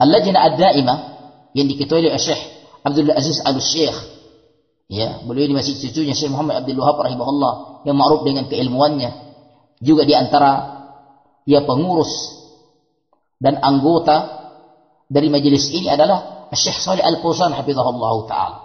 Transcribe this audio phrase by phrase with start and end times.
[0.00, 0.98] Al-Lajnah Ad-Daimah
[1.52, 2.40] yang diketuai oleh Syekh
[2.80, 3.96] Abdul Aziz Al-Syekh.
[4.90, 9.10] Ya, beliau ini masih cucunya Syekh Muhammad Abdul Wahab rahimahullah yang ma'ruf dengan keilmuannya.
[9.80, 10.80] Juga di antara
[11.44, 12.10] ya pengurus
[13.40, 14.40] dan anggota
[15.06, 18.58] dari majelis ini adalah Syekh Saleh Al-Fauzan hafizahullah taala.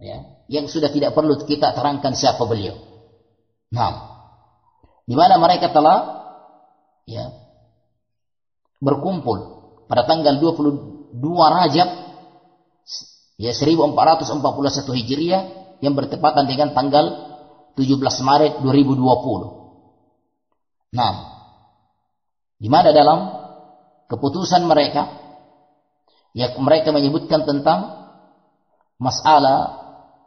[0.00, 2.74] Ya, yang sudah tidak perlu kita terangkan siapa beliau.
[3.70, 3.92] Nah,
[5.04, 6.24] di mana mereka telah
[7.04, 7.30] ya
[8.80, 9.53] berkumpul
[9.88, 11.88] pada tanggal 22 Rajab
[13.40, 15.42] ya 1441 Hijriah
[15.82, 17.04] yang bertepatan dengan tanggal
[17.74, 20.94] 17 Maret 2020.
[20.94, 21.12] Nah,
[22.58, 23.18] di mana dalam
[24.06, 25.08] keputusan mereka
[26.34, 28.10] ya mereka menyebutkan tentang
[28.98, 29.82] masalah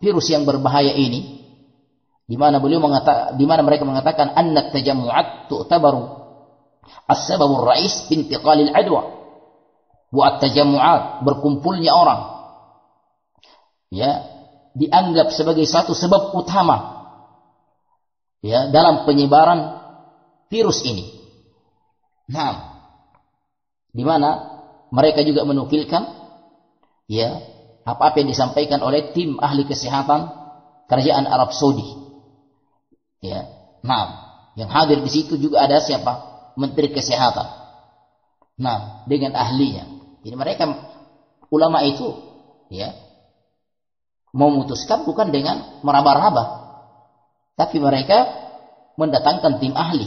[0.00, 1.40] virus yang berbahaya ini
[2.28, 6.04] di mana beliau mengatakan di mana mereka mengatakan annat tajammu'at tu'tabaru
[7.10, 9.19] as-sababur rais bintiqalil adwa
[10.10, 12.20] buat tajamuat berkumpulnya orang
[13.90, 14.26] ya
[14.74, 17.06] dianggap sebagai satu sebab utama
[18.42, 19.80] ya dalam penyebaran
[20.50, 21.10] virus ini.
[22.30, 22.82] Nah,
[23.90, 26.06] di mana mereka juga menukilkan
[27.10, 27.42] ya
[27.82, 30.30] apa-apa yang disampaikan oleh tim ahli kesehatan
[30.86, 31.86] kerajaan Arab Saudi.
[33.22, 33.46] Ya,
[33.82, 36.30] nah, yang hadir di situ juga ada siapa?
[36.58, 37.46] Menteri Kesehatan.
[38.60, 39.89] Nah, dengan ahlinya.
[40.20, 40.68] Jadi mereka
[41.48, 42.12] ulama itu
[42.70, 42.92] ya
[44.30, 46.44] memutuskan bukan dengan meraba-raba,
[47.58, 48.30] tapi mereka
[48.94, 50.06] mendatangkan tim ahli.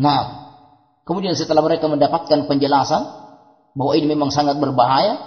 [0.00, 0.20] Nah,
[1.04, 3.04] kemudian setelah mereka mendapatkan penjelasan
[3.76, 5.20] bahwa ini memang sangat berbahaya,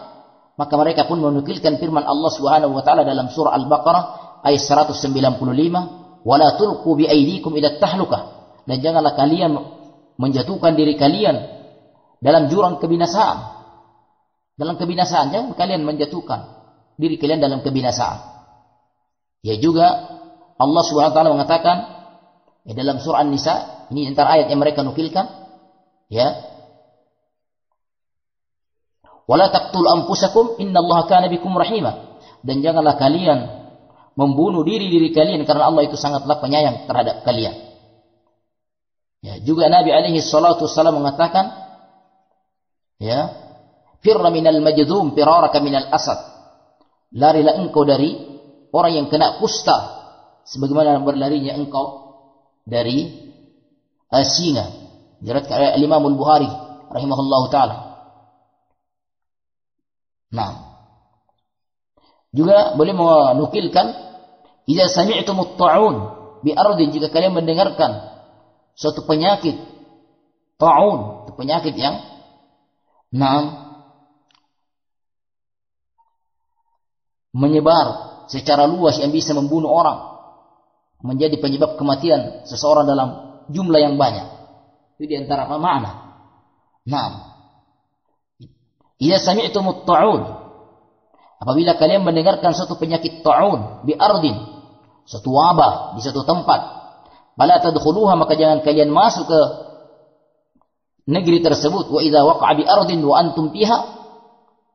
[0.58, 4.04] maka mereka pun menukilkan firman Allah Subhanahu wa taala dalam surah Al-Baqarah
[4.42, 8.22] ayat 195, "Wala tulqu bi aydikum ila tahlukah."
[8.66, 9.56] Dan janganlah kalian
[10.18, 11.57] menjatuhkan diri kalian
[12.24, 13.58] dalam jurang kebinasaan.
[14.58, 16.58] Dalam kebinasaan jangan kalian menjatuhkan
[16.98, 18.20] diri kalian dalam kebinasaan.
[19.46, 20.18] Ya juga
[20.58, 21.78] Allah Subhanahu wa taala mengatakan
[22.66, 25.30] ya dalam surah An-Nisa, ini antara ayat yang mereka nukilkan,
[26.10, 26.34] ya.
[29.30, 32.18] Wala taqtul anfusakum innallaha kana bikum rahima.
[32.42, 33.40] Dan janganlah kalian
[34.18, 37.54] membunuh diri-diri kalian karena Allah itu sangatlah penyayang terhadap kalian.
[39.22, 41.67] Ya, juga Nabi alaihi salatu wasallam mengatakan
[42.98, 43.34] Ya.
[44.02, 46.18] Firra minal majdum firaraka minal asad.
[47.14, 48.14] Larilah engkau dari
[48.74, 49.74] orang yang kena kusta
[50.46, 52.14] sebagaimana berlarinya engkau
[52.68, 53.32] dari
[54.12, 54.66] uh, singa.
[55.18, 56.50] Diriwayatkan oleh Imam Al-Bukhari
[56.94, 57.76] rahimahullahu taala.
[60.34, 60.52] Nah.
[62.36, 63.88] Juga boleh menukilkan
[64.68, 65.96] idza sami'tum at-ta'un
[66.46, 68.14] bi ardin jika kalian mendengarkan
[68.78, 69.58] suatu penyakit
[70.62, 71.98] ta'un, penyakit yang
[73.16, 73.40] Nah,
[77.32, 77.86] menyebar
[78.28, 80.00] secara luas yang bisa membunuh orang
[81.06, 83.08] menjadi penyebab kematian seseorang dalam
[83.54, 84.28] jumlah yang banyak.
[84.98, 85.92] Itu di antara makna.
[86.88, 87.28] Nah,
[88.98, 90.22] Idza sami'tum taun
[91.38, 94.34] apabila kalian mendengarkan suatu penyakit ta'un bi ardin,
[95.06, 96.60] suatu wabah di satu tempat,
[97.38, 99.40] fala tadkhuluha maka jangan kalian masuk ke
[101.08, 103.80] negeri tersebut wa idza waqa'a bi ardin wa antum fiha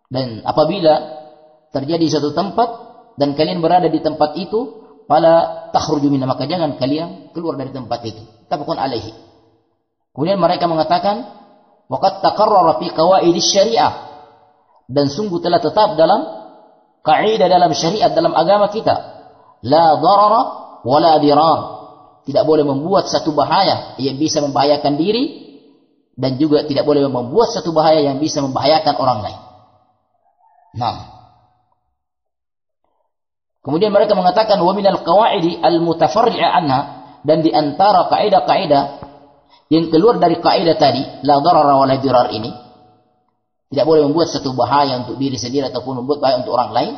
[0.08, 0.92] dan apabila
[1.72, 2.68] terjadi satu tempat
[3.16, 8.00] dan kalian berada di tempat itu fala takhruju minha maka jangan kalian keluar dari tempat
[8.04, 8.22] itu.
[8.48, 9.12] Tabaqun alaihi.
[10.12, 11.24] Kemudian mereka mengatakan
[11.88, 13.92] waqad taqarrara fi qawaid syariah
[14.88, 16.20] dan sungguh telah tetap dalam
[17.00, 18.94] kaidah dalam syariat dalam agama kita.
[19.64, 20.42] La darara
[20.84, 21.60] wala dirar.
[22.22, 23.98] Tidak boleh membuat satu bahaya.
[23.98, 25.41] Yang bisa membahayakan diri
[26.12, 29.40] dan juga tidak boleh membuat satu bahaya yang bisa membahayakan orang lain.
[30.76, 30.96] Nah.
[33.62, 36.80] Kemudian mereka mengatakan wa minal qawaidi al anha
[37.22, 38.82] dan di antara kaidah-kaidah
[39.70, 42.50] yang keluar dari kaidah tadi la darara wa la dirar ini
[43.72, 46.94] tidak boleh membuat satu bahaya untuk diri sendiri ataupun membuat bahaya untuk orang lain.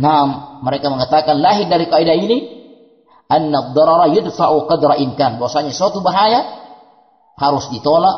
[0.00, 0.20] Nah,
[0.64, 2.38] mereka mengatakan lahir dari kaidah ini
[3.28, 5.36] anna darara yudfa'u qadra imkan.
[5.36, 6.61] Bahwasanya suatu bahaya
[7.36, 8.16] harus ditolak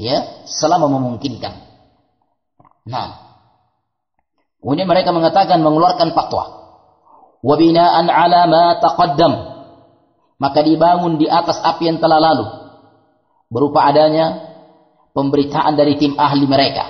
[0.00, 1.52] ya selama memungkinkan.
[2.88, 3.08] Nah,
[4.64, 6.44] kemudian mereka mengatakan mengeluarkan fatwa.
[7.40, 9.32] Wa bina'an 'ala ma taqaddam.
[10.40, 12.48] Maka dibangun di atas apa yang telah lalu
[13.52, 14.40] berupa adanya
[15.12, 16.84] pemberitaan dari tim ahli mereka.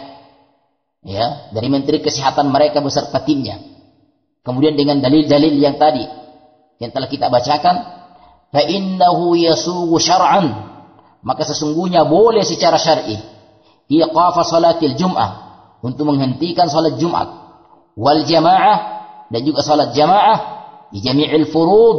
[1.02, 3.58] Ya, dari menteri kesehatan mereka beserta timnya.
[4.46, 6.04] Kemudian dengan dalil-dalil yang tadi
[6.80, 7.76] yang telah kita bacakan,
[8.54, 10.69] fa innahu yasugu syar'an
[11.20, 13.40] maka sesungguhnya boleh secara syar'i
[13.90, 15.30] iqafa salatil jum'ah
[15.82, 17.26] untuk menghentikan salat Jumat.
[17.98, 18.78] Wal jamaah
[19.28, 20.38] dan juga salat jamaah
[20.94, 21.98] di jami'il furud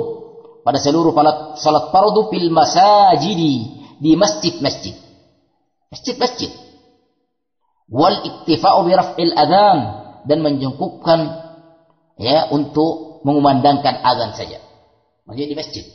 [0.64, 4.96] pada seluruh salat salat fardu fil masajidi di masjid-masjid.
[5.92, 6.50] Masjid-masjid.
[7.92, 9.80] Wal iktifa'u bi raf'il adzan
[10.24, 11.20] dan menjengkupkan
[12.16, 14.64] ya untuk mengumandangkan azan saja.
[15.28, 15.86] Maksudnya di masjid.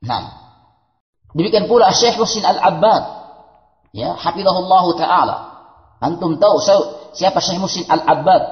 [0.00, 0.43] Nah
[1.34, 3.02] demikian pula Syekh Husin Al-Abbad.
[3.94, 5.36] Ya hafizahullah taala.
[6.02, 6.58] Antum tahu
[7.14, 8.42] siapa Syekh Musin Al-Abbad?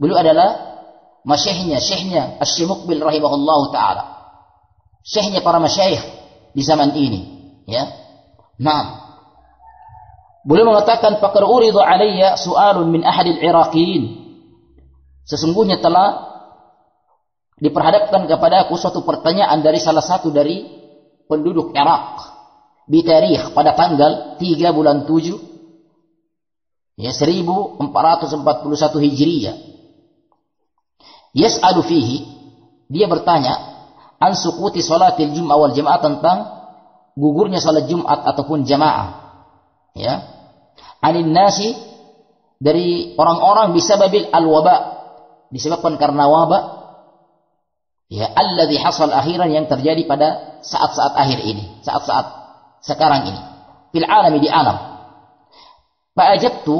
[0.00, 0.80] Beliau adalah
[1.26, 4.02] masyaihnya syekhnya Asy Muqbil rahimahullah taala.
[5.04, 6.00] Syekhnya para masyayikh
[6.56, 7.20] di zaman ini.
[7.68, 7.84] Ya.
[8.56, 9.08] Nah
[10.48, 14.04] beliau mengatakan faqad uridu alayya su'alun min ahadil iraqiyin
[15.28, 16.24] sesungguhnya telah
[17.60, 20.77] diperhadapkan kepada aku suatu pertanyaan dari salah satu dari
[21.28, 22.24] penduduk Irak
[22.88, 25.36] bitarikh pada tanggal 3 bulan 7
[26.98, 29.56] ya 1441 Hijriyah.
[31.36, 32.18] Yas'alu fihi
[32.88, 33.54] dia bertanya
[34.18, 36.38] an suquti salatil jum'ah wal jamaah tentang
[37.18, 39.34] gugurnya salat Jumat ataupun jamaah.
[39.98, 40.22] Ya.
[41.02, 41.74] Anin nasi
[42.62, 44.98] dari orang-orang bisa babil al-waba
[45.50, 46.62] disebabkan karena wabak
[48.08, 52.26] ya alladhi hasal akhiran yang terjadi pada saat-saat akhir ini, saat-saat
[52.82, 53.40] sekarang ini.
[53.92, 54.76] Fil alami di alam.
[56.12, 56.74] Fa'ajabtu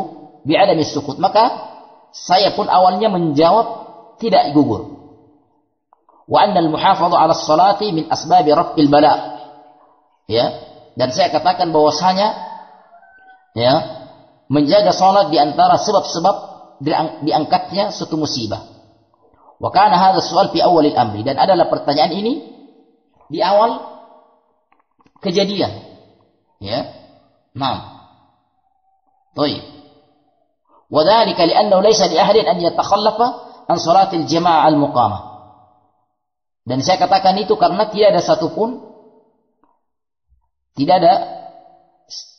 [0.44, 1.16] bi'adami sukut.
[1.16, 1.69] Maka
[2.12, 3.66] saya pun awalnya menjawab
[4.20, 4.98] tidak gugur.
[6.28, 9.40] Wa anna al-muhafadha 'ala salati min asbabi raf'il bala.
[10.28, 12.34] Ya dan saya katakan bahwasanya
[13.54, 13.72] ya
[14.50, 16.36] menjaga salat di antara sebab-sebab
[17.22, 18.77] diangkatnya suatu musibah
[19.62, 22.33] wa kana hadha soal fi awalil amri dan adalah pertanyaan ini
[23.31, 23.80] di awal
[25.24, 25.94] kejadian
[26.63, 26.88] Ya.
[27.59, 27.94] Naam.
[29.35, 29.63] طيب
[30.94, 33.18] وذلك لأنه ليس لأحد أن يتخلف
[33.69, 35.19] عن صلاة الجماعة المقامة
[36.63, 38.80] dan saya katakan itu karena tidak ada satupun
[40.80, 41.13] tidak ada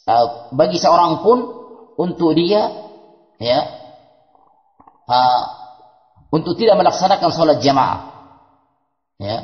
[0.09, 0.27] uh,
[0.57, 1.45] bagi seorang pun
[2.01, 2.73] untuk dia
[3.37, 3.61] ya
[5.13, 5.43] uh,
[6.30, 8.00] untuk tidak melaksanakan sholat jamaah.
[9.20, 9.38] Ya.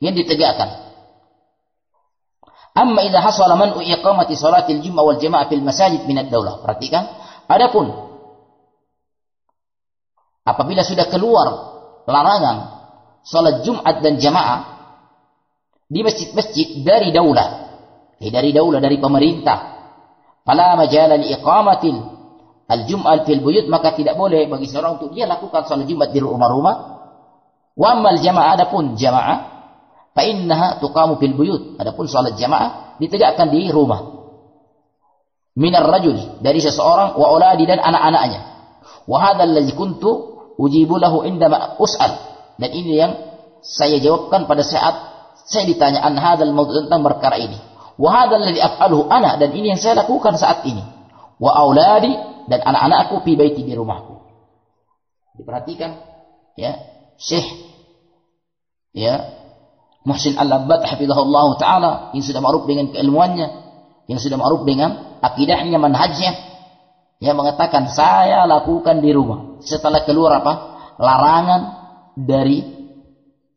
[0.00, 0.86] Yang ditegakkan.
[2.76, 6.60] Amma idza hasala man'u iqamati salatil jum'ah wal jama'ah fil masajid min ad-daulah.
[6.60, 7.08] Perhatikan,
[7.48, 7.88] adapun
[10.44, 11.46] apabila sudah keluar
[12.06, 12.56] larangan
[13.26, 14.60] salat Jumat dan jamaah
[15.90, 17.48] di masjid-masjid dari daulah,
[18.22, 19.58] eh, dari daulah dari pemerintah,
[20.46, 22.15] fala majala li iqamatil
[22.66, 26.76] al-jum'ah fil buyut maka tidak boleh bagi seorang untuk dia lakukan salat Jumat di rumah-rumah.
[27.76, 29.38] Wa ammal jamaah adapun jamaah
[30.16, 31.78] fa innaha tuqamu fil buyut.
[31.78, 34.16] Adapun salat jamaah ditegakkan di rumah.
[35.56, 38.40] Minar rajuli dari seseorang wa auladi dan anak-anaknya.
[39.08, 40.10] Wa hadzal ladzi kuntu
[40.60, 42.12] ujibu lahu indama us'al.
[42.60, 43.12] Dan ini yang
[43.64, 44.94] saya jawabkan pada saat
[45.46, 47.56] saya ditanya an hadzal mawdu' tentang perkara ini.
[47.96, 50.84] Wa hadzal ladzi af'aluhu ana dan ini yang saya lakukan saat ini.
[51.40, 52.12] Wa auladi
[52.46, 54.22] dan anak-anakku fi baiti di rumahku.
[55.36, 55.90] Diperhatikan
[56.56, 56.72] ya,
[57.20, 57.46] Syekh
[58.96, 59.36] ya.
[60.06, 63.48] Muhsin Al-Abbad hafizahullah taala yang sudah ma'ruf dengan keilmuannya,
[64.06, 66.30] yang sudah ma'ruf dengan akidahnya, manhajnya,
[67.18, 69.58] yang mengatakan saya lakukan di rumah.
[69.66, 70.78] Setelah keluar apa?
[70.96, 71.60] larangan
[72.16, 72.64] dari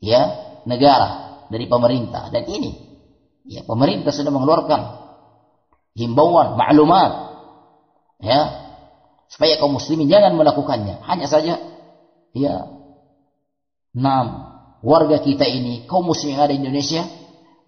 [0.04, 0.22] ya
[0.68, 2.28] negara, dari pemerintah.
[2.34, 2.72] Dan ini
[3.48, 4.82] ya pemerintah sudah mengeluarkan
[5.96, 7.12] himbauan, maklumat
[8.20, 8.69] ya
[9.30, 11.06] supaya kaum muslimin jangan melakukannya.
[11.06, 11.62] Hanya saja
[12.34, 12.56] ya
[13.94, 14.26] enam
[14.82, 17.06] warga kita ini, kaum muslim yang ada di Indonesia,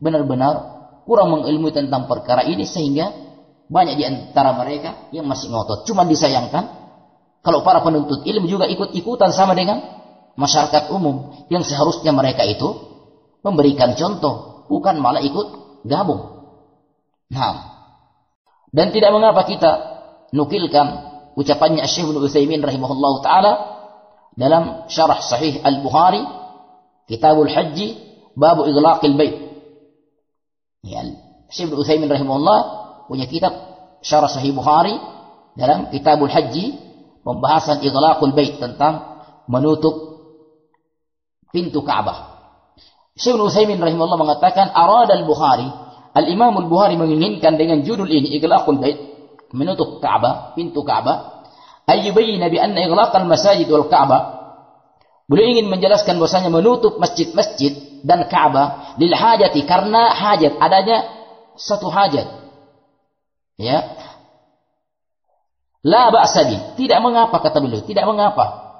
[0.01, 3.13] benar-benar kurang mengilmui tentang perkara ini sehingga
[3.71, 5.87] banyak di antara mereka yang masih ngotot.
[5.87, 6.67] Cuma disayangkan
[7.41, 9.81] kalau para penuntut ilmu juga ikut-ikutan sama dengan
[10.35, 12.67] masyarakat umum yang seharusnya mereka itu
[13.41, 16.45] memberikan contoh, bukan malah ikut gabung.
[17.31, 17.55] Nah,
[18.71, 19.71] dan tidak mengapa kita
[20.31, 23.53] nukilkan ucapannya Syekh Ibnu Utsaimin rahimahullahu taala
[24.35, 26.23] dalam syarah sahih Al-Bukhari
[27.11, 27.87] Kitabul Haji
[28.39, 29.35] Babu Iglaqil Bait.
[30.87, 31.03] Ya,
[31.51, 32.59] Syekh Ibnu Utsaimin rahimahullah
[33.11, 33.51] punya kitab
[34.01, 34.95] Syarah Sahih Bukhari
[35.59, 36.79] dalam Kitabul Haji
[37.27, 39.93] pembahasan Iglaqul Bait tentang menutup
[41.51, 42.39] pintu Ka'bah.
[43.19, 45.67] Syekh Ibnu Utsaimin rahimahullah mengatakan arada al-Bukhari
[46.11, 48.99] Al-Imam al-Bukhari menginginkan dengan judul ini Iglaqul Bait
[49.51, 51.43] menutup Ka'bah, pintu Ka'bah
[51.87, 54.41] ayyubayyana bi anna iglaqal masajid wal Ka'bah
[55.31, 61.07] Beliau ingin menjelaskan bahwasanya menutup masjid-masjid dan Ka'bah lil hajati karena hajat adanya
[61.55, 62.27] satu hajat.
[63.55, 63.95] Ya.
[65.87, 66.43] La ba'sa
[66.75, 68.75] Tidak mengapa kata beliau, tidak mengapa.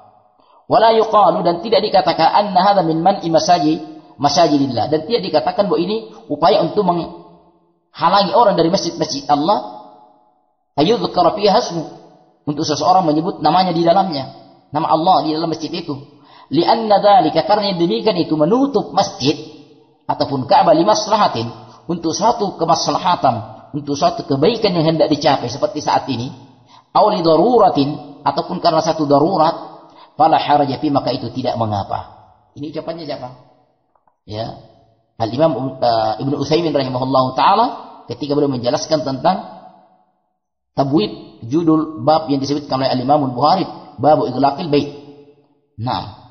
[0.68, 3.80] Wala yuqalu dan tidak dikatakan anna hadha min man'i masajid
[4.20, 9.81] masajidillah dan tidak dikatakan bahwa ini upaya untuk menghalangi orang dari masjid-masjid Allah
[10.78, 11.84] ayyudzkara fiha hasmu
[12.48, 14.32] untuk seseorang menyebut namanya di dalamnya.
[14.72, 15.94] Nama Allah di dalam masjid itu.
[16.52, 19.36] Lianna dzalika karena demikian itu menutup masjid
[20.04, 21.48] ataupun Ka'bah limaslahatin
[21.88, 26.28] untuk suatu kemaslahatan untuk suatu kebaikan yang hendak dicapai seperti saat ini.
[26.92, 32.28] Aw li daruratin ataupun karena satu darurat fala haraja fi maka itu tidak mengapa.
[32.52, 33.28] Ini ucapannya siapa?
[34.28, 34.60] Ya.
[35.16, 36.72] Al Imam uh, Ibnu Utsaimin
[37.32, 37.66] taala
[38.12, 39.61] ketika beliau menjelaskan tentang
[40.76, 41.10] tabwid
[41.44, 43.66] judul bab yang disebutkan oleh Al Imam Bukhari
[43.98, 44.88] bab iglaqil bait
[45.78, 46.21] nah